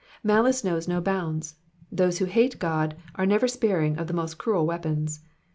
[0.23, 1.57] Malice knows no bounds.
[1.91, 5.19] Those who hate God are never sparing of the most cruel weapons.